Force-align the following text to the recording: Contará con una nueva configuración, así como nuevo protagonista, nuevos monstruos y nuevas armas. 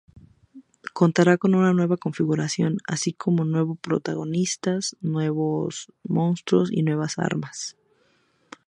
Contará 0.93 1.37
con 1.37 1.53
una 1.53 1.73
nueva 1.73 1.95
configuración, 1.95 2.79
así 2.87 3.13
como 3.13 3.45
nuevo 3.45 3.75
protagonista, 3.75 4.79
nuevos 4.99 5.93
monstruos 6.01 6.71
y 6.71 6.81
nuevas 6.81 7.19
armas. 7.19 7.77